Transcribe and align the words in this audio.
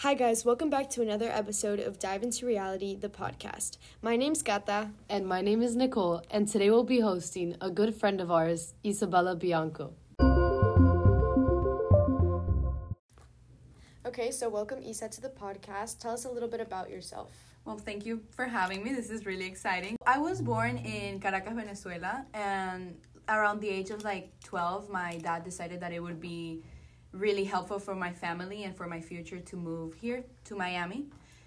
Hi, 0.00 0.14
guys. 0.14 0.46
Welcome 0.46 0.70
back 0.70 0.88
to 0.92 1.02
another 1.02 1.28
episode 1.28 1.78
of 1.78 1.98
Dive 1.98 2.22
into 2.22 2.46
Reality, 2.46 2.96
the 2.96 3.10
podcast. 3.10 3.76
My 4.00 4.16
name's 4.16 4.40
Gata. 4.40 4.92
And 5.10 5.26
my 5.26 5.42
name 5.42 5.60
is 5.60 5.76
Nicole, 5.76 6.22
and 6.30 6.48
today 6.48 6.70
we'll 6.70 6.84
be 6.84 7.00
hosting 7.00 7.54
a 7.60 7.70
good 7.70 7.94
friend 7.94 8.18
of 8.18 8.30
ours, 8.30 8.72
Isabella 8.82 9.36
Bianco. 9.36 9.92
Okay, 14.06 14.30
so 14.30 14.48
welcome 14.48 14.82
Isa 14.82 15.10
to 15.10 15.20
the 15.20 15.28
podcast. 15.28 15.98
Tell 15.98 16.14
us 16.14 16.24
a 16.24 16.30
little 16.30 16.48
bit 16.48 16.62
about 16.62 16.88
yourself. 16.88 17.30
Well, 17.66 17.76
thank 17.76 18.06
you 18.06 18.22
for 18.30 18.46
having 18.46 18.82
me. 18.82 18.94
This 18.94 19.10
is 19.10 19.26
really 19.26 19.44
exciting. 19.44 19.98
I 20.06 20.16
was 20.16 20.40
born 20.40 20.78
in 20.78 21.20
Caracas, 21.20 21.52
Venezuela, 21.52 22.24
and 22.32 22.96
around 23.28 23.60
the 23.60 23.68
age 23.68 23.90
of 23.90 24.02
like 24.02 24.32
12, 24.44 24.88
my 24.88 25.18
dad 25.18 25.44
decided 25.44 25.80
that 25.80 25.92
it 25.92 26.00
would 26.00 26.22
be 26.22 26.62
really 27.12 27.44
helpful 27.44 27.78
for 27.78 27.94
my 27.94 28.12
family 28.12 28.64
and 28.64 28.74
for 28.76 28.86
my 28.86 29.00
future 29.00 29.40
to 29.40 29.56
move 29.56 29.94
here 29.94 30.24
to 30.44 30.54
Miami. 30.54 31.06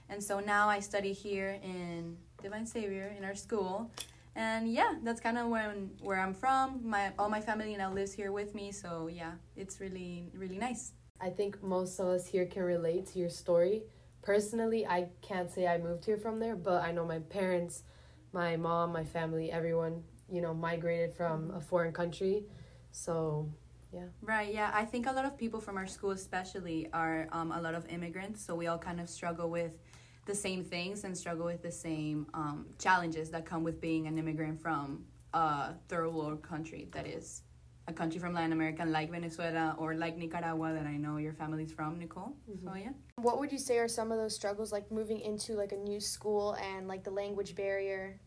And 0.10 0.22
so 0.22 0.40
now 0.40 0.70
I 0.70 0.80
study 0.80 1.14
here 1.14 1.60
in 1.64 2.18
Divine 2.42 2.66
Savior 2.66 3.14
in 3.18 3.24
our 3.24 3.36
school. 3.36 3.90
And 4.36 4.72
yeah, 4.72 4.96
that's 5.04 5.22
kind 5.22 5.38
of 5.38 5.48
where, 5.48 5.74
where 6.02 6.20
I'm 6.20 6.34
from. 6.34 6.82
My 6.84 7.14
all 7.20 7.30
my 7.30 7.40
family 7.40 7.76
now 7.78 7.94
lives 7.94 8.14
here 8.14 8.32
with 8.32 8.56
me, 8.56 8.72
so 8.72 9.08
yeah, 9.08 9.34
it's 9.56 9.80
really 9.80 10.32
really 10.36 10.58
nice. 10.58 10.94
I 11.22 11.30
think 11.30 11.62
most 11.64 12.00
of 12.00 12.08
us 12.08 12.26
here 12.26 12.46
can 12.46 12.64
relate 12.64 13.08
to 13.08 13.20
your 13.20 13.30
story. 13.30 13.84
Personally, 14.24 14.86
I 14.88 15.10
can't 15.22 15.52
say 15.52 15.68
I 15.68 15.78
moved 15.78 16.06
here 16.06 16.18
from 16.18 16.40
there, 16.40 16.56
but 16.56 16.84
I 16.84 16.92
know 16.92 17.06
my 17.06 17.20
parents, 17.20 17.84
my 18.32 18.58
mom, 18.58 18.92
my 18.92 19.04
family, 19.04 19.52
everyone, 19.52 20.04
you 20.30 20.42
know, 20.42 20.54
migrated 20.54 21.14
from 21.14 21.52
a 21.52 21.62
foreign 21.62 21.94
country. 21.94 22.46
So 22.92 23.50
yeah. 23.94 24.06
Right. 24.22 24.54
Yeah. 24.54 24.72
I 24.74 24.86
think 24.86 25.08
a 25.08 25.12
lot 25.12 25.26
of 25.26 25.38
people 25.38 25.60
from 25.62 25.78
our 25.78 25.88
school, 25.88 26.12
especially, 26.12 26.90
are 26.94 27.28
um, 27.32 27.52
a 27.52 27.62
lot 27.62 27.76
of 27.76 27.88
immigrants. 27.88 28.44
So 28.44 28.56
we 28.56 28.68
all 28.68 28.78
kind 28.78 29.00
of 29.00 29.10
struggle 29.10 29.50
with 29.50 29.78
the 30.26 30.36
same 30.36 30.64
things 30.64 31.04
and 31.04 31.18
struggle 31.18 31.46
with 31.46 31.62
the 31.62 31.72
same 31.72 32.28
um, 32.34 32.66
challenges 32.80 33.30
that 33.32 33.46
come 33.46 33.64
with 33.64 33.80
being 33.82 34.08
an 34.08 34.18
immigrant 34.18 34.60
from 34.62 35.06
a 35.34 35.74
third 35.90 36.10
world 36.10 36.42
country 36.42 36.88
that 36.92 37.06
is 37.06 37.42
a 37.88 37.94
country 37.94 38.20
from 38.20 38.34
Latin 38.34 38.54
America 38.54 38.86
like 38.86 39.12
Venezuela 39.12 39.76
or 39.78 39.94
like 39.94 40.18
Nicaragua 40.18 40.74
that 40.74 40.86
I 40.86 40.96
know 40.96 41.18
your 41.18 41.34
family's 41.34 41.72
from, 41.72 42.00
Nicole. 42.00 42.36
Mm-hmm. 42.50 42.68
So 42.68 42.76
yeah. 42.76 42.92
What 43.18 43.40
would 43.40 43.52
you 43.52 43.60
say 43.60 43.78
are 43.78 43.90
some 43.90 44.12
of 44.12 44.18
those 44.18 44.34
struggles 44.34 44.72
like 44.72 44.90
moving 44.92 45.20
into 45.20 45.54
like 45.54 45.74
a 45.74 45.78
new 45.78 46.00
school 46.00 46.56
and 46.62 46.88
like 46.88 47.04
the 47.04 47.12
language 47.12 47.56
barrier? 47.56 48.20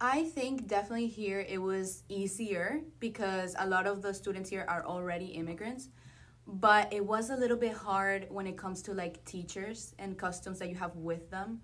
I 0.00 0.24
think 0.24 0.68
definitely 0.68 1.08
here 1.08 1.44
it 1.48 1.58
was 1.58 2.04
easier 2.08 2.80
because 3.00 3.56
a 3.58 3.66
lot 3.66 3.86
of 3.86 4.00
the 4.02 4.14
students 4.14 4.48
here 4.48 4.64
are 4.68 4.84
already 4.84 5.26
immigrants. 5.26 5.88
But 6.46 6.92
it 6.92 7.04
was 7.04 7.30
a 7.30 7.36
little 7.36 7.56
bit 7.56 7.74
hard 7.74 8.26
when 8.30 8.46
it 8.46 8.56
comes 8.56 8.80
to 8.82 8.94
like 8.94 9.22
teachers 9.24 9.94
and 9.98 10.16
customs 10.16 10.58
that 10.60 10.68
you 10.68 10.76
have 10.76 10.96
with 10.96 11.30
them. 11.30 11.60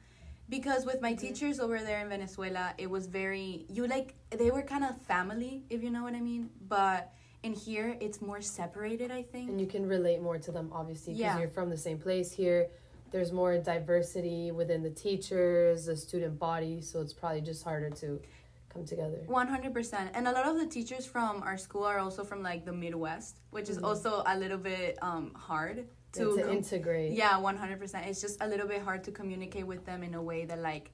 Because 0.50 0.84
with 0.84 1.00
my 1.00 1.12
mm-hmm. 1.12 1.26
teachers 1.26 1.58
over 1.58 1.78
there 1.78 2.00
in 2.00 2.08
Venezuela, 2.10 2.74
it 2.76 2.90
was 2.90 3.06
very, 3.06 3.64
you 3.70 3.86
like, 3.86 4.14
they 4.30 4.50
were 4.50 4.60
kind 4.62 4.84
of 4.84 5.00
family, 5.02 5.62
if 5.70 5.82
you 5.82 5.90
know 5.90 6.02
what 6.02 6.14
I 6.14 6.20
mean. 6.20 6.50
But 6.68 7.12
in 7.42 7.54
here, 7.54 7.96
it's 7.98 8.20
more 8.20 8.42
separated, 8.42 9.10
I 9.10 9.22
think. 9.22 9.48
And 9.48 9.58
you 9.58 9.66
can 9.66 9.86
relate 9.86 10.20
more 10.20 10.38
to 10.38 10.52
them, 10.52 10.70
obviously, 10.70 11.14
because 11.14 11.34
yeah. 11.34 11.38
you're 11.38 11.48
from 11.48 11.70
the 11.70 11.78
same 11.78 11.98
place 11.98 12.30
here 12.30 12.68
there's 13.14 13.30
more 13.30 13.56
diversity 13.58 14.50
within 14.50 14.82
the 14.82 14.90
teachers, 14.90 15.86
the 15.86 15.94
student 15.94 16.36
body, 16.36 16.80
so 16.80 17.00
it's 17.00 17.12
probably 17.12 17.40
just 17.40 17.62
harder 17.62 17.88
to 17.88 18.20
come 18.68 18.84
together. 18.84 19.20
100%. 19.28 20.10
And 20.14 20.26
a 20.26 20.32
lot 20.32 20.48
of 20.48 20.58
the 20.58 20.66
teachers 20.66 21.06
from 21.06 21.40
our 21.44 21.56
school 21.56 21.84
are 21.84 22.00
also 22.00 22.24
from 22.24 22.42
like 22.42 22.64
the 22.64 22.72
Midwest, 22.72 23.36
which 23.50 23.68
is 23.68 23.76
mm-hmm. 23.76 23.84
also 23.84 24.24
a 24.26 24.36
little 24.36 24.58
bit 24.58 24.98
um, 25.00 25.30
hard 25.36 25.86
to, 26.14 26.36
to 26.36 26.42
com- 26.42 26.50
integrate. 26.50 27.12
Yeah, 27.12 27.34
100%. 27.34 28.04
It's 28.08 28.20
just 28.20 28.42
a 28.42 28.48
little 28.48 28.66
bit 28.66 28.82
hard 28.82 29.04
to 29.04 29.12
communicate 29.12 29.64
with 29.64 29.86
them 29.86 30.02
in 30.02 30.14
a 30.14 30.22
way 30.22 30.44
that 30.46 30.58
like 30.58 30.90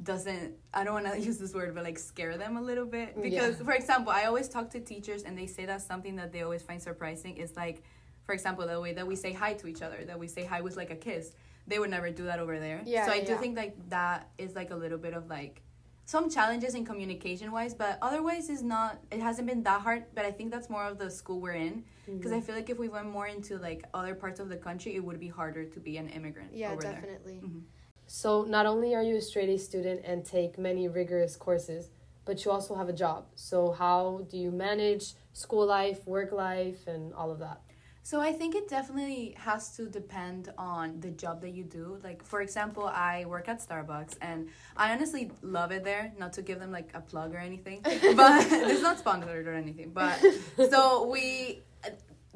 doesn't 0.00 0.54
I 0.72 0.84
don't 0.84 0.94
want 0.94 1.12
to 1.12 1.20
use 1.28 1.38
this 1.38 1.54
word 1.54 1.72
but 1.72 1.84
like 1.84 2.00
scare 2.00 2.36
them 2.36 2.56
a 2.56 2.62
little 2.62 2.84
bit 2.84 3.20
because 3.22 3.58
yeah. 3.58 3.64
for 3.64 3.74
example 3.74 4.12
I 4.12 4.24
always 4.24 4.48
talk 4.48 4.70
to 4.70 4.80
teachers 4.80 5.22
and 5.22 5.38
they 5.38 5.46
say 5.46 5.66
that 5.66 5.82
something 5.82 6.16
that 6.16 6.32
they 6.32 6.42
always 6.42 6.62
find 6.62 6.82
surprising 6.82 7.36
is 7.36 7.54
like 7.54 7.84
for 8.24 8.32
example 8.32 8.66
the 8.66 8.80
way 8.80 8.92
that 8.92 9.06
we 9.06 9.14
say 9.14 9.32
hi 9.32 9.52
to 9.54 9.68
each 9.68 9.82
other 9.82 10.04
that 10.04 10.18
we 10.18 10.26
say 10.26 10.44
hi 10.44 10.62
with 10.62 10.76
like 10.76 10.90
a 10.90 10.96
kiss 10.96 11.30
they 11.66 11.78
would 11.78 11.90
never 11.90 12.10
do 12.10 12.24
that 12.24 12.38
over 12.38 12.58
there. 12.58 12.82
Yeah. 12.84 13.06
So 13.06 13.12
I 13.12 13.20
do 13.20 13.32
yeah. 13.32 13.38
think 13.38 13.56
like 13.56 13.76
that 13.90 14.28
is 14.38 14.54
like 14.54 14.70
a 14.70 14.76
little 14.76 14.98
bit 14.98 15.14
of 15.14 15.28
like 15.28 15.62
some 16.06 16.28
challenges 16.28 16.74
in 16.74 16.84
communication 16.84 17.50
wise, 17.50 17.74
but 17.74 17.98
otherwise 18.02 18.50
is 18.50 18.62
not 18.62 18.98
it 19.10 19.20
hasn't 19.20 19.48
been 19.48 19.62
that 19.62 19.80
hard, 19.80 20.04
but 20.14 20.24
I 20.24 20.30
think 20.30 20.50
that's 20.50 20.68
more 20.68 20.84
of 20.84 20.98
the 20.98 21.10
school 21.10 21.40
we're 21.40 21.52
in 21.52 21.84
because 22.06 22.32
mm-hmm. 22.32 22.34
I 22.34 22.40
feel 22.40 22.54
like 22.54 22.68
if 22.68 22.78
we 22.78 22.88
went 22.88 23.10
more 23.10 23.26
into 23.26 23.56
like 23.58 23.84
other 23.94 24.14
parts 24.14 24.40
of 24.40 24.48
the 24.48 24.56
country, 24.56 24.94
it 24.94 25.04
would 25.04 25.18
be 25.18 25.28
harder 25.28 25.64
to 25.64 25.80
be 25.80 25.96
an 25.96 26.08
immigrant. 26.10 26.50
Yeah, 26.52 26.74
definitely. 26.76 27.40
Mm-hmm. 27.42 27.60
So 28.06 28.42
not 28.42 28.66
only 28.66 28.94
are 28.94 29.02
you 29.02 29.16
a 29.16 29.20
straight 29.20 29.48
A 29.48 29.58
student 29.58 30.02
and 30.04 30.24
take 30.24 30.58
many 30.58 30.88
rigorous 30.88 31.36
courses, 31.36 31.90
but 32.26 32.44
you 32.44 32.50
also 32.50 32.74
have 32.74 32.88
a 32.88 32.92
job. 32.92 33.26
So 33.34 33.72
how 33.72 34.26
do 34.30 34.36
you 34.36 34.50
manage 34.50 35.14
school 35.32 35.66
life, 35.66 36.06
work 36.06 36.32
life, 36.32 36.86
and 36.86 37.14
all 37.14 37.30
of 37.30 37.38
that? 37.38 37.60
So 38.04 38.20
I 38.20 38.32
think 38.32 38.54
it 38.54 38.68
definitely 38.68 39.34
has 39.38 39.74
to 39.76 39.86
depend 39.86 40.52
on 40.58 41.00
the 41.00 41.10
job 41.10 41.40
that 41.40 41.54
you 41.54 41.64
do. 41.64 41.98
Like 42.04 42.22
for 42.22 42.42
example, 42.42 42.86
I 42.86 43.24
work 43.24 43.48
at 43.48 43.66
Starbucks 43.66 44.18
and 44.20 44.50
I 44.76 44.92
honestly 44.92 45.30
love 45.40 45.72
it 45.72 45.84
there. 45.84 46.12
Not 46.18 46.34
to 46.34 46.42
give 46.42 46.60
them 46.60 46.70
like 46.70 46.90
a 46.92 47.00
plug 47.00 47.34
or 47.34 47.38
anything, 47.38 47.80
but 47.82 47.92
it's 48.70 48.82
not 48.82 48.98
sponsored 48.98 49.48
or 49.48 49.54
anything. 49.54 49.92
But 49.92 50.22
so 50.70 51.06
we, 51.06 51.62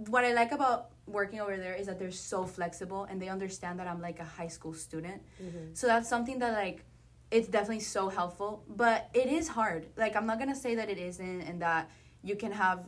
what 0.06 0.24
I 0.24 0.32
like 0.32 0.52
about 0.52 0.88
working 1.06 1.38
over 1.38 1.58
there 1.58 1.74
is 1.74 1.86
that 1.86 1.98
they're 1.98 2.10
so 2.12 2.46
flexible 2.46 3.04
and 3.04 3.20
they 3.20 3.28
understand 3.28 3.78
that 3.78 3.86
I'm 3.86 4.00
like 4.00 4.20
a 4.20 4.24
high 4.24 4.48
school 4.48 4.72
student. 4.72 5.20
Mm-hmm. 5.42 5.74
So 5.74 5.86
that's 5.86 6.08
something 6.08 6.38
that 6.38 6.54
like 6.54 6.86
it's 7.30 7.46
definitely 7.46 7.80
so 7.80 8.08
helpful. 8.08 8.64
But 8.70 9.10
it 9.12 9.26
is 9.26 9.48
hard. 9.48 9.84
Like 9.98 10.16
I'm 10.16 10.24
not 10.24 10.38
gonna 10.38 10.56
say 10.56 10.76
that 10.76 10.88
it 10.88 10.96
isn't 10.96 11.42
and 11.42 11.60
that 11.60 11.90
you 12.22 12.36
can 12.36 12.52
have 12.52 12.86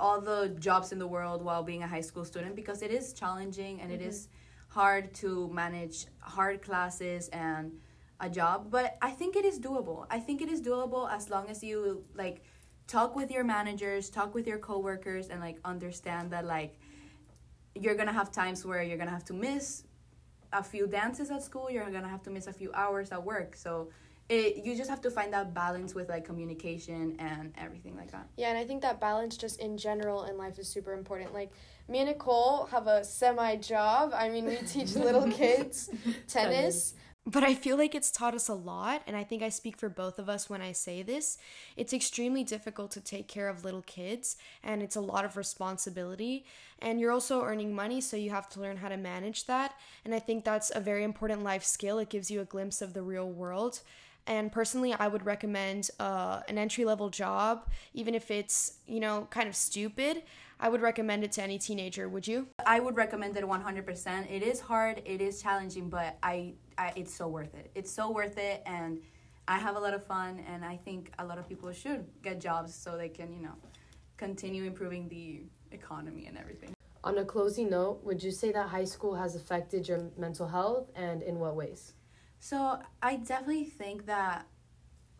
all 0.00 0.20
the 0.20 0.56
jobs 0.58 0.92
in 0.92 0.98
the 0.98 1.06
world 1.06 1.44
while 1.44 1.62
being 1.62 1.82
a 1.82 1.86
high 1.86 2.00
school 2.00 2.24
student 2.24 2.56
because 2.56 2.82
it 2.82 2.90
is 2.90 3.12
challenging 3.12 3.80
and 3.80 3.92
mm-hmm. 3.92 4.02
it 4.02 4.06
is 4.06 4.28
hard 4.68 5.12
to 5.14 5.48
manage 5.52 6.06
hard 6.20 6.62
classes 6.62 7.28
and 7.28 7.72
a 8.20 8.28
job 8.28 8.70
but 8.70 8.96
i 9.02 9.10
think 9.10 9.36
it 9.36 9.44
is 9.44 9.58
doable 9.58 10.06
i 10.10 10.18
think 10.18 10.40
it 10.40 10.48
is 10.48 10.60
doable 10.60 11.10
as 11.10 11.30
long 11.30 11.48
as 11.48 11.62
you 11.62 12.02
like 12.14 12.42
talk 12.86 13.14
with 13.16 13.30
your 13.30 13.44
managers 13.44 14.10
talk 14.10 14.34
with 14.34 14.46
your 14.46 14.58
coworkers 14.58 15.28
and 15.28 15.40
like 15.40 15.58
understand 15.64 16.30
that 16.30 16.44
like 16.44 16.78
you're 17.74 17.94
gonna 17.94 18.12
have 18.12 18.30
times 18.30 18.64
where 18.64 18.82
you're 18.82 18.98
gonna 18.98 19.10
have 19.10 19.24
to 19.24 19.32
miss 19.32 19.84
a 20.52 20.62
few 20.62 20.86
dances 20.86 21.30
at 21.30 21.42
school 21.42 21.70
you're 21.70 21.90
gonna 21.90 22.08
have 22.08 22.22
to 22.22 22.30
miss 22.30 22.46
a 22.46 22.52
few 22.52 22.70
hours 22.74 23.10
at 23.12 23.22
work 23.24 23.56
so 23.56 23.88
it 24.30 24.64
you 24.64 24.76
just 24.76 24.88
have 24.88 25.00
to 25.02 25.10
find 25.10 25.32
that 25.32 25.52
balance 25.52 25.94
with 25.94 26.08
like 26.08 26.24
communication 26.24 27.16
and 27.18 27.52
everything 27.58 27.96
like 27.96 28.12
that. 28.12 28.28
Yeah, 28.36 28.48
and 28.48 28.58
I 28.58 28.64
think 28.64 28.80
that 28.82 29.00
balance 29.00 29.36
just 29.36 29.60
in 29.60 29.76
general 29.76 30.24
in 30.24 30.38
life 30.38 30.58
is 30.58 30.68
super 30.68 30.92
important. 30.92 31.34
Like 31.34 31.50
me 31.88 31.98
and 31.98 32.08
Nicole 32.08 32.66
have 32.66 32.86
a 32.86 33.04
semi 33.04 33.56
job. 33.56 34.12
I 34.14 34.28
mean, 34.28 34.46
we 34.46 34.56
teach 34.56 34.94
little 34.94 35.30
kids 35.40 35.90
tennis. 36.28 36.94
But 37.26 37.44
I 37.44 37.54
feel 37.54 37.76
like 37.76 37.94
it's 37.94 38.10
taught 38.10 38.34
us 38.34 38.48
a 38.48 38.54
lot, 38.54 39.02
and 39.06 39.14
I 39.14 39.24
think 39.24 39.42
I 39.42 39.50
speak 39.50 39.76
for 39.76 39.90
both 39.90 40.18
of 40.18 40.30
us 40.30 40.48
when 40.48 40.62
I 40.62 40.72
say 40.72 41.02
this. 41.02 41.36
It's 41.76 41.92
extremely 41.92 42.44
difficult 42.44 42.90
to 42.92 43.00
take 43.00 43.28
care 43.28 43.48
of 43.48 43.62
little 43.62 43.82
kids, 43.82 44.38
and 44.64 44.82
it's 44.82 44.96
a 44.96 45.02
lot 45.02 45.26
of 45.26 45.36
responsibility. 45.36 46.46
And 46.78 46.98
you're 46.98 47.12
also 47.12 47.44
earning 47.44 47.74
money, 47.74 48.00
so 48.00 48.16
you 48.16 48.30
have 48.30 48.48
to 48.50 48.60
learn 48.60 48.78
how 48.78 48.88
to 48.88 48.96
manage 48.96 49.44
that. 49.46 49.74
And 50.04 50.14
I 50.14 50.18
think 50.18 50.44
that's 50.44 50.72
a 50.74 50.80
very 50.80 51.04
important 51.04 51.44
life 51.44 51.62
skill. 51.62 51.98
It 51.98 52.08
gives 52.08 52.30
you 52.30 52.40
a 52.40 52.46
glimpse 52.46 52.80
of 52.80 52.94
the 52.94 53.02
real 53.02 53.30
world. 53.30 53.80
And 54.30 54.52
personally, 54.52 54.92
I 54.92 55.08
would 55.08 55.26
recommend 55.26 55.90
uh, 55.98 56.42
an 56.48 56.56
entry 56.56 56.84
level 56.84 57.10
job, 57.10 57.66
even 57.94 58.14
if 58.14 58.30
it's, 58.30 58.74
you 58.86 59.00
know, 59.00 59.26
kind 59.28 59.48
of 59.48 59.56
stupid. 59.56 60.22
I 60.60 60.68
would 60.68 60.80
recommend 60.80 61.24
it 61.24 61.32
to 61.32 61.42
any 61.42 61.58
teenager. 61.58 62.08
Would 62.08 62.28
you? 62.28 62.46
I 62.64 62.78
would 62.78 62.96
recommend 62.96 63.36
it 63.36 63.42
100%. 63.42 64.30
It 64.30 64.44
is 64.44 64.60
hard, 64.60 65.02
it 65.04 65.20
is 65.20 65.42
challenging, 65.42 65.88
but 65.88 66.16
I, 66.22 66.52
I 66.78 66.92
it's 66.94 67.12
so 67.12 67.26
worth 67.26 67.56
it. 67.56 67.72
It's 67.74 67.90
so 67.90 68.12
worth 68.12 68.38
it. 68.38 68.62
And 68.66 69.00
I 69.48 69.58
have 69.58 69.74
a 69.74 69.80
lot 69.80 69.94
of 69.94 70.06
fun. 70.06 70.44
And 70.46 70.64
I 70.64 70.76
think 70.76 71.10
a 71.18 71.24
lot 71.24 71.38
of 71.38 71.48
people 71.48 71.72
should 71.72 72.06
get 72.22 72.40
jobs 72.40 72.72
so 72.72 72.96
they 72.96 73.08
can, 73.08 73.32
you 73.32 73.42
know, 73.42 73.56
continue 74.16 74.62
improving 74.62 75.08
the 75.08 75.40
economy 75.72 76.26
and 76.26 76.38
everything. 76.38 76.72
On 77.02 77.18
a 77.18 77.24
closing 77.24 77.68
note, 77.68 78.04
would 78.04 78.22
you 78.22 78.30
say 78.30 78.52
that 78.52 78.68
high 78.68 78.84
school 78.84 79.16
has 79.16 79.34
affected 79.34 79.88
your 79.88 80.08
mental 80.16 80.46
health 80.46 80.86
and 80.94 81.20
in 81.20 81.40
what 81.40 81.56
ways? 81.56 81.94
So 82.40 82.78
I 83.02 83.16
definitely 83.16 83.66
think 83.66 84.06
that 84.06 84.46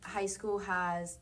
high 0.03 0.27
school 0.27 0.59
has 0.59 1.19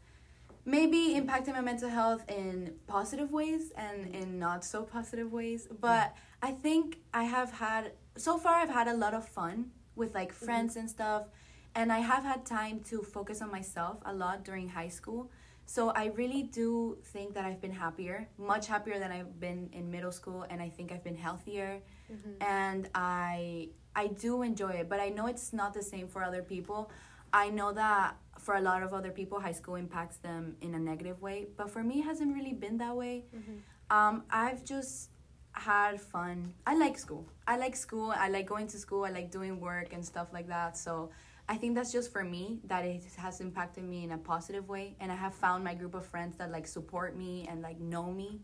maybe 0.64 1.16
impacted 1.16 1.54
my 1.54 1.60
mental 1.60 1.88
health 1.88 2.24
in 2.28 2.74
positive 2.86 3.32
ways 3.32 3.72
and 3.76 4.14
in 4.14 4.38
not 4.38 4.64
so 4.64 4.84
positive 4.84 5.32
ways. 5.32 5.66
But 5.80 6.14
I 6.40 6.52
think 6.52 6.98
I 7.12 7.24
have 7.24 7.52
had 7.52 7.92
so 8.16 8.38
far 8.38 8.54
I've 8.54 8.70
had 8.70 8.86
a 8.86 8.94
lot 8.94 9.12
of 9.12 9.28
fun 9.28 9.72
with 9.96 10.14
like 10.14 10.32
mm-hmm. 10.32 10.44
friends 10.44 10.76
and 10.76 10.88
stuff. 10.88 11.28
And 11.74 11.92
I 11.92 11.98
have 11.98 12.22
had 12.22 12.46
time 12.46 12.80
to 12.90 13.02
focus 13.02 13.42
on 13.42 13.50
myself 13.50 13.98
a 14.04 14.14
lot 14.14 14.44
during 14.44 14.68
high 14.68 14.88
school. 14.88 15.30
So 15.68 15.90
I 15.90 16.06
really 16.16 16.44
do 16.44 16.96
think 17.12 17.34
that 17.34 17.44
I've 17.44 17.60
been 17.60 17.76
happier, 17.84 18.26
much 18.38 18.66
happier 18.66 18.98
than 18.98 19.12
I've 19.12 19.38
been 19.38 19.68
in 19.74 19.90
middle 19.90 20.10
school, 20.10 20.46
and 20.48 20.62
I 20.62 20.70
think 20.70 20.90
I've 20.90 21.04
been 21.04 21.14
healthier 21.14 21.82
mm-hmm. 22.10 22.42
and 22.42 22.88
I 22.94 23.68
I 23.94 24.06
do 24.06 24.40
enjoy 24.40 24.70
it, 24.80 24.88
but 24.88 24.98
I 24.98 25.10
know 25.10 25.26
it's 25.26 25.52
not 25.52 25.74
the 25.74 25.82
same 25.82 26.08
for 26.08 26.22
other 26.22 26.40
people. 26.40 26.90
I 27.34 27.50
know 27.50 27.74
that 27.74 28.16
for 28.38 28.54
a 28.54 28.62
lot 28.62 28.82
of 28.82 28.94
other 28.94 29.10
people, 29.10 29.40
high 29.40 29.52
school 29.52 29.74
impacts 29.74 30.16
them 30.16 30.56
in 30.62 30.74
a 30.74 30.78
negative 30.78 31.20
way, 31.20 31.48
but 31.58 31.68
for 31.68 31.82
me, 31.82 31.98
it 31.98 32.04
hasn't 32.04 32.34
really 32.34 32.54
been 32.54 32.78
that 32.78 32.96
way. 32.96 33.26
Mm-hmm. 33.36 33.58
Um, 33.94 34.24
I've 34.30 34.64
just 34.64 35.10
had 35.52 36.00
fun. 36.00 36.54
I 36.66 36.76
like 36.78 36.96
school. 36.96 37.28
I 37.46 37.58
like 37.58 37.76
school. 37.76 38.14
I 38.16 38.30
like 38.30 38.46
going 38.46 38.68
to 38.68 38.78
school. 38.78 39.04
I 39.04 39.10
like 39.10 39.30
doing 39.30 39.60
work 39.60 39.92
and 39.92 40.02
stuff 40.02 40.28
like 40.32 40.48
that. 40.48 40.78
So 40.78 41.10
I 41.48 41.56
think 41.56 41.74
that's 41.74 41.92
just 41.92 42.12
for 42.12 42.24
me 42.24 42.60
that 42.64 42.84
it 42.84 43.02
has 43.16 43.40
impacted 43.40 43.84
me 43.84 44.04
in 44.04 44.12
a 44.12 44.18
positive 44.18 44.68
way. 44.68 44.94
And 45.00 45.10
I 45.10 45.14
have 45.16 45.34
found 45.34 45.64
my 45.64 45.74
group 45.74 45.94
of 45.94 46.04
friends 46.04 46.36
that 46.36 46.52
like 46.52 46.66
support 46.66 47.16
me 47.16 47.46
and 47.48 47.62
like 47.62 47.80
know 47.80 48.12
me 48.12 48.40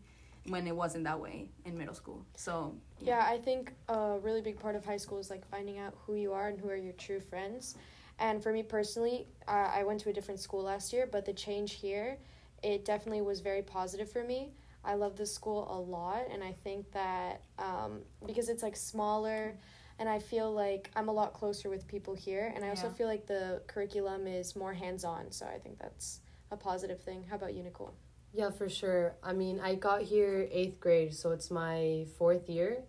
when 0.47 0.67
it 0.67 0.75
wasn't 0.75 1.03
that 1.03 1.19
way 1.19 1.49
in 1.65 1.77
middle 1.77 1.93
school. 1.93 2.25
So 2.35 2.73
yeah. 2.99 3.19
yeah, 3.19 3.31
I 3.31 3.37
think 3.37 3.73
a 3.89 4.17
really 4.19 4.41
big 4.41 4.59
part 4.59 4.75
of 4.75 4.83
high 4.85 4.97
school 4.97 5.19
is 5.19 5.29
like 5.29 5.45
finding 5.45 5.77
out 5.77 5.95
who 6.05 6.15
you 6.15 6.33
are 6.33 6.47
and 6.49 6.59
who 6.59 6.69
are 6.69 6.75
your 6.75 6.93
true 6.93 7.19
friends. 7.19 7.75
And 8.17 8.41
for 8.41 8.51
me 8.51 8.63
personally, 8.63 9.27
uh, 9.47 9.69
I 9.73 9.83
went 9.83 9.99
to 10.01 10.09
a 10.09 10.13
different 10.13 10.39
school 10.39 10.63
last 10.63 10.93
year, 10.93 11.07
but 11.11 11.25
the 11.25 11.33
change 11.33 11.73
here, 11.73 12.17
it 12.63 12.85
definitely 12.85 13.21
was 13.21 13.39
very 13.39 13.61
positive 13.61 14.09
for 14.09 14.23
me. 14.23 14.51
I 14.83 14.93
love 14.93 15.15
this 15.15 15.33
school 15.33 15.67
a 15.69 15.79
lot, 15.79 16.27
and 16.31 16.43
I 16.43 16.53
think 16.63 16.91
that 16.91 17.41
um, 17.57 18.01
because 18.25 18.49
it's 18.49 18.63
like 18.63 18.75
smaller, 18.75 19.57
and 19.99 20.09
I 20.09 20.19
feel 20.19 20.51
like 20.51 20.91
I'm 20.95 21.07
a 21.07 21.11
lot 21.13 21.33
closer 21.33 21.69
with 21.69 21.87
people 21.87 22.13
here, 22.13 22.51
and 22.55 22.65
I 22.65 22.69
also 22.69 22.89
feel 22.89 23.07
like 23.07 23.27
the 23.27 23.61
curriculum 23.67 24.27
is 24.27 24.55
more 24.55 24.73
hands 24.73 25.03
on, 25.03 25.31
so 25.31 25.45
I 25.45 25.57
think 25.59 25.79
that's 25.79 26.19
a 26.51 26.57
positive 26.57 27.01
thing. 27.01 27.25
How 27.29 27.35
about 27.37 27.53
you, 27.53 27.63
Nicole? 27.63 27.93
Yeah, 28.33 28.49
for 28.49 28.67
sure. 28.67 29.15
I 29.23 29.31
mean, 29.31 29.61
I 29.61 29.75
got 29.75 30.01
here 30.01 30.47
eighth 30.51 30.79
grade, 30.81 31.13
so 31.13 31.31
it's 31.31 31.49
my 31.49 32.05
fourth 32.17 32.49
year. 32.49 32.83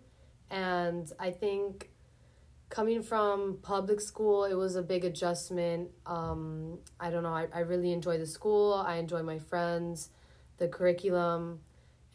And 0.50 1.10
I 1.20 1.30
think 1.30 1.90
coming 2.68 3.02
from 3.02 3.58
public 3.62 4.00
school, 4.00 4.44
it 4.44 4.54
was 4.54 4.74
a 4.74 4.82
big 4.82 5.04
adjustment. 5.04 5.90
Um, 6.04 6.78
I 6.98 7.10
don't 7.10 7.22
know, 7.22 7.32
I, 7.32 7.46
I 7.54 7.60
really 7.60 7.92
enjoy 7.92 8.18
the 8.18 8.26
school, 8.26 8.74
I 8.74 8.96
enjoy 8.96 9.22
my 9.22 9.38
friends, 9.38 10.10
the 10.58 10.66
curriculum. 10.66 11.60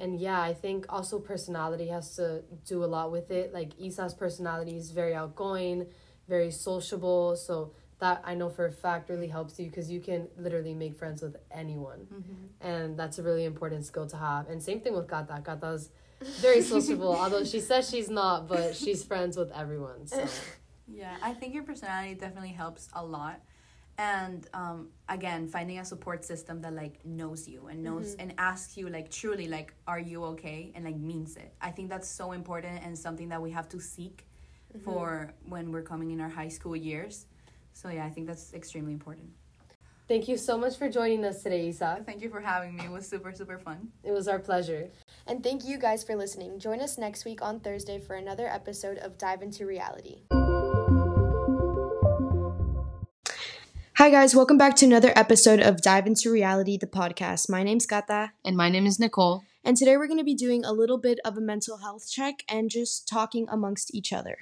And 0.02 0.20
yeah, 0.20 0.42
I 0.42 0.54
think 0.54 0.88
also 0.90 1.20
personality 1.20 1.88
has 1.88 2.16
to 2.16 2.44
do 2.66 2.84
a 2.84 2.90
lot 2.96 3.12
with 3.12 3.30
it. 3.30 3.54
Like 3.54 3.80
Isa's 3.80 4.16
personality 4.16 4.76
is 4.76 4.90
very 4.92 5.14
outgoing, 5.14 5.86
very 6.28 6.50
sociable. 6.50 7.36
So 7.36 7.72
that 8.00 8.22
I 8.26 8.34
know 8.34 8.50
for 8.50 8.66
a 8.66 8.72
fact 8.72 9.12
really 9.12 9.28
helps 9.28 9.60
you 9.60 9.68
because 9.68 9.92
you 9.92 10.00
can 10.00 10.28
literally 10.36 10.74
make 10.74 10.96
friends 10.96 11.22
with 11.22 11.36
anyone. 11.52 12.08
Mm-hmm. 12.12 12.68
And 12.68 12.98
that's 12.98 13.20
a 13.20 13.24
really 13.24 13.46
important 13.46 13.86
skill 13.86 14.08
to 14.08 14.18
have. 14.18 14.50
And 14.50 14.62
same 14.62 14.82
thing 14.82 14.96
with 14.96 15.08
Kata. 15.08 15.44
Kata's 15.46 15.92
very 16.40 16.62
sociable, 16.74 17.16
although 17.16 17.46
she 17.46 17.60
says 17.60 17.88
she's 17.88 18.10
not, 18.10 18.48
but 18.48 18.76
she's 18.76 19.04
friends 19.04 19.38
with 19.38 19.52
everyone. 19.52 20.08
So 20.08 20.26
Yeah, 20.94 21.16
I 21.22 21.34
think 21.34 21.54
your 21.54 21.64
personality 21.64 22.16
definitely 22.16 22.50
helps 22.50 22.90
a 22.94 23.06
lot. 23.06 23.40
And 24.02 24.48
um, 24.62 24.80
again, 25.10 25.42
finding 25.48 25.78
a 25.80 25.86
support 25.86 26.20
system 26.32 26.56
that 26.64 26.74
like 26.74 26.96
knows 27.06 27.48
you 27.48 27.68
and 27.70 27.78
knows 27.88 28.08
mm-hmm. 28.12 28.22
and 28.22 28.34
asks 28.38 28.78
you 28.78 28.90
like 28.98 29.08
truly 29.20 29.48
like, 29.48 29.70
are 29.86 30.00
you 30.12 30.24
okay? 30.34 30.72
And 30.76 30.86
like 30.86 31.00
means 31.12 31.36
it. 31.44 31.54
I 31.62 31.72
think 31.76 31.90
that's 31.94 32.10
so 32.22 32.32
important 32.32 32.76
and 32.86 32.98
something 32.98 33.30
that 33.30 33.42
we 33.42 33.52
have 33.52 33.68
to 33.70 33.80
seek 33.80 34.18
mm-hmm. 34.24 34.84
for 34.86 35.34
when 35.54 35.72
we're 35.72 35.88
coming 35.94 36.10
in 36.12 36.20
our 36.20 36.34
high 36.42 36.54
school 36.58 36.76
years 36.76 37.26
so 37.74 37.90
yeah, 37.90 38.06
I 38.06 38.10
think 38.10 38.28
that's 38.28 38.54
extremely 38.54 38.94
important. 38.94 39.30
Thank 40.08 40.28
you 40.28 40.36
so 40.36 40.58
much 40.58 40.78
for 40.78 40.90
joining 40.90 41.24
us 41.24 41.42
today, 41.42 41.68
Isa. 41.68 42.04
Thank 42.06 42.22
you 42.22 42.30
for 42.30 42.42
having 42.42 42.76
me. 42.76 42.84
It 42.84 42.92
was 42.92 43.08
super, 43.08 43.32
super 43.32 43.58
fun. 43.58 43.90
It 44.04 44.12
was 44.12 44.28
our 44.28 44.40
pleasure. 44.40 44.90
And 45.26 45.42
thank 45.42 45.64
you 45.64 45.78
guys 45.78 46.04
for 46.04 46.16
listening. 46.16 46.60
Join 46.60 46.82
us 46.82 46.98
next 46.98 47.24
week 47.24 47.42
on 47.42 47.62
Thursday 47.62 47.98
for 47.98 48.16
another 48.16 48.48
episode 48.48 48.98
of 48.98 49.18
Dive 49.18 49.42
into 49.42 49.66
Reality. 49.66 50.24
Hi, 54.02 54.10
guys. 54.10 54.34
Welcome 54.34 54.58
back 54.58 54.76
to 54.78 54.86
another 54.88 55.14
episode 55.16 55.60
of 55.60 55.84
Dive 55.84 56.08
into 56.08 56.32
Reality, 56.32 56.76
the 56.76 56.88
podcast. 56.88 57.52
My 57.52 57.62
name's 57.62 57.86
Kata. 57.86 58.32
And 58.44 58.58
my 58.58 58.68
name 58.68 58.88
is 58.88 59.00
Nicole. 59.00 59.44
And 59.64 59.78
today 59.78 59.96
we're 59.96 60.08
going 60.08 60.18
to 60.18 60.24
be 60.24 60.34
doing 60.34 60.66
a 60.66 60.74
little 60.74 60.98
bit 60.98 61.20
of 61.24 61.38
a 61.38 61.40
mental 61.40 61.78
health 61.78 62.10
check 62.10 62.44
and 62.50 62.72
just 62.72 63.08
talking 63.08 63.46
amongst 63.48 63.94
each 63.94 64.12
other. 64.12 64.40